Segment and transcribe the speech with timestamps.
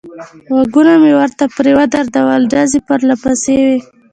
[0.53, 3.77] غوږونه مې ورته پرې ودرول، ډزې پرله پسې وې.